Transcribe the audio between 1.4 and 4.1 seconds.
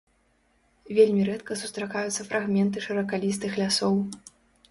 сустракаюцца фрагменты шыракалістых лясоў.